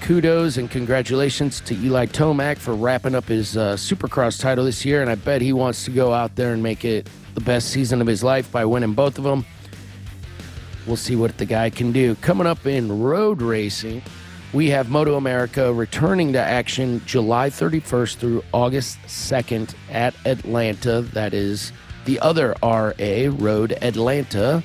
kudos 0.01 0.57
and 0.57 0.71
congratulations 0.71 1.61
to 1.61 1.75
Eli 1.75 2.07
Tomac 2.07 2.57
for 2.57 2.73
wrapping 2.73 3.13
up 3.13 3.25
his 3.25 3.55
uh, 3.55 3.75
Supercross 3.75 4.39
title 4.39 4.65
this 4.65 4.83
year. 4.83 5.03
And 5.03 5.11
I 5.11 5.15
bet 5.15 5.43
he 5.43 5.53
wants 5.53 5.85
to 5.85 5.91
go 5.91 6.11
out 6.11 6.35
there 6.35 6.53
and 6.53 6.63
make 6.63 6.83
it 6.83 7.07
the 7.35 7.41
best 7.41 7.69
season 7.69 8.01
of 8.01 8.07
his 8.07 8.23
life 8.23 8.51
by 8.51 8.65
winning 8.65 8.93
both 8.93 9.19
of 9.19 9.23
them. 9.23 9.45
We'll 10.87 10.95
see 10.95 11.15
what 11.15 11.37
the 11.37 11.45
guy 11.45 11.69
can 11.69 11.91
do. 11.91 12.15
Coming 12.15 12.47
up 12.47 12.65
in 12.65 12.99
road 12.99 13.43
racing, 13.43 14.01
we 14.55 14.69
have 14.69 14.89
Moto 14.89 15.15
America 15.17 15.74
returning 15.74 16.31
to 16.31 16.39
action 16.39 17.01
July 17.05 17.50
31st 17.50 18.15
through 18.15 18.43
August 18.53 18.97
2nd 19.05 19.75
at 19.91 20.15
Atlanta. 20.25 21.01
That 21.01 21.33
is 21.33 21.74
the 22.05 22.21
other 22.21 22.55
RA 22.63 22.93
Road 23.31 23.74
Atlanta. 23.81 24.63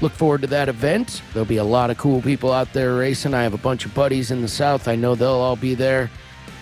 Look 0.00 0.10
forward 0.10 0.40
to 0.40 0.48
that 0.48 0.68
event. 0.68 1.22
There'll 1.32 1.46
be 1.46 1.58
a 1.58 1.64
lot 1.64 1.90
of 1.90 1.96
cool 1.96 2.20
people 2.20 2.52
out 2.52 2.72
there 2.72 2.96
racing. 2.96 3.32
I 3.32 3.44
have 3.44 3.54
a 3.54 3.58
bunch 3.58 3.86
of 3.86 3.94
buddies 3.94 4.32
in 4.32 4.42
the 4.42 4.48
South. 4.48 4.88
I 4.88 4.96
know 4.96 5.14
they'll 5.14 5.30
all 5.30 5.54
be 5.54 5.76
there. 5.76 6.10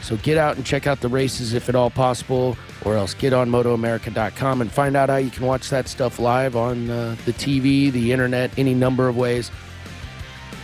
So 0.02 0.18
get 0.18 0.36
out 0.36 0.56
and 0.56 0.66
check 0.66 0.86
out 0.86 1.00
the 1.00 1.08
races 1.08 1.54
if 1.54 1.70
at 1.70 1.74
all 1.74 1.90
possible, 1.90 2.54
or 2.84 2.96
else 2.96 3.14
get 3.14 3.32
on 3.32 3.48
MotoAmerica.com 3.48 4.60
and 4.60 4.70
find 4.70 4.94
out 4.94 5.08
how 5.08 5.16
you 5.16 5.30
can 5.30 5.46
watch 5.46 5.70
that 5.70 5.88
stuff 5.88 6.18
live 6.18 6.54
on 6.54 6.90
uh, 6.90 7.16
the 7.24 7.32
TV, 7.32 7.90
the 7.90 8.12
internet, 8.12 8.50
any 8.58 8.74
number 8.74 9.08
of 9.08 9.16
ways. 9.16 9.50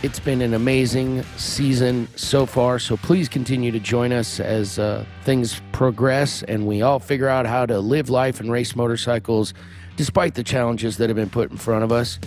It's 0.05 0.19
been 0.19 0.43
an 0.43 0.53
amazing 0.53 1.23
season 1.35 2.07
so 2.15 2.45
far, 2.45 2.77
so 2.77 2.95
please 2.95 3.27
continue 3.27 3.71
to 3.71 3.79
join 3.79 4.13
us 4.13 4.39
as 4.39 4.77
uh, 4.77 5.03
things 5.23 5.59
progress 5.71 6.43
and 6.43 6.67
we 6.67 6.83
all 6.83 6.99
figure 6.99 7.27
out 7.27 7.47
how 7.47 7.65
to 7.65 7.79
live 7.79 8.07
life 8.07 8.39
and 8.39 8.51
race 8.51 8.75
motorcycles 8.75 9.55
despite 9.95 10.35
the 10.35 10.43
challenges 10.43 10.97
that 10.97 11.09
have 11.09 11.15
been 11.15 11.31
put 11.31 11.49
in 11.49 11.57
front 11.57 11.83
of 11.83 11.91
us. 11.91 12.19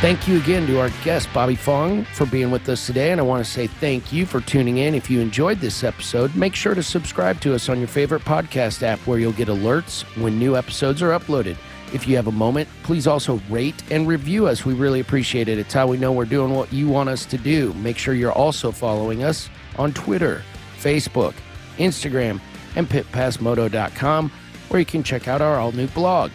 Thank 0.00 0.26
you 0.26 0.38
again 0.38 0.66
to 0.66 0.80
our 0.80 0.88
guest, 1.04 1.28
Bobby 1.34 1.54
Fong, 1.54 2.06
for 2.06 2.24
being 2.24 2.50
with 2.50 2.66
us 2.70 2.86
today. 2.86 3.12
And 3.12 3.20
I 3.20 3.22
want 3.22 3.44
to 3.44 3.50
say 3.50 3.66
thank 3.66 4.14
you 4.14 4.24
for 4.24 4.40
tuning 4.40 4.78
in. 4.78 4.94
If 4.94 5.10
you 5.10 5.20
enjoyed 5.20 5.58
this 5.58 5.84
episode, 5.84 6.34
make 6.34 6.54
sure 6.54 6.74
to 6.74 6.82
subscribe 6.82 7.38
to 7.42 7.54
us 7.54 7.68
on 7.68 7.78
your 7.78 7.86
favorite 7.86 8.24
podcast 8.24 8.82
app 8.82 8.98
where 9.00 9.18
you'll 9.18 9.32
get 9.32 9.48
alerts 9.48 10.04
when 10.18 10.38
new 10.38 10.56
episodes 10.56 11.02
are 11.02 11.10
uploaded. 11.10 11.58
If 11.92 12.08
you 12.08 12.16
have 12.16 12.28
a 12.28 12.32
moment, 12.32 12.66
please 12.82 13.06
also 13.06 13.42
rate 13.50 13.82
and 13.90 14.08
review 14.08 14.46
us. 14.46 14.64
We 14.64 14.72
really 14.72 15.00
appreciate 15.00 15.48
it. 15.48 15.58
It's 15.58 15.74
how 15.74 15.86
we 15.86 15.98
know 15.98 16.12
we're 16.12 16.24
doing 16.24 16.54
what 16.54 16.72
you 16.72 16.88
want 16.88 17.10
us 17.10 17.26
to 17.26 17.36
do. 17.36 17.74
Make 17.74 17.98
sure 17.98 18.14
you're 18.14 18.32
also 18.32 18.72
following 18.72 19.22
us 19.22 19.50
on 19.76 19.92
Twitter, 19.92 20.42
Facebook, 20.78 21.34
Instagram, 21.76 22.40
and 22.74 22.88
pitpassmoto.com, 22.88 24.32
where 24.70 24.80
you 24.80 24.86
can 24.86 25.02
check 25.02 25.28
out 25.28 25.42
our 25.42 25.58
all 25.58 25.72
new 25.72 25.88
blog. 25.88 26.30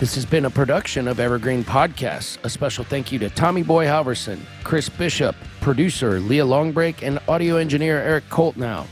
This 0.00 0.14
has 0.14 0.24
been 0.24 0.46
a 0.46 0.50
production 0.50 1.06
of 1.08 1.20
Evergreen 1.20 1.62
Podcasts. 1.62 2.42
A 2.42 2.48
special 2.48 2.84
thank 2.84 3.12
you 3.12 3.18
to 3.18 3.28
Tommy 3.28 3.62
Boy 3.62 3.84
Halverson, 3.84 4.40
Chris 4.64 4.88
Bishop, 4.88 5.36
producer 5.60 6.20
Leah 6.20 6.46
Longbreak, 6.46 7.06
and 7.06 7.20
audio 7.28 7.56
engineer 7.56 8.00
Eric 8.00 8.26
Coltnow. 8.30 8.86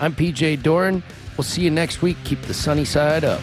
I'm 0.00 0.14
PJ 0.14 0.62
Doran. 0.62 1.02
We'll 1.36 1.44
see 1.44 1.60
you 1.60 1.70
next 1.70 2.00
week. 2.00 2.16
Keep 2.24 2.40
the 2.42 2.54
sunny 2.54 2.86
side 2.86 3.24
up. 3.24 3.42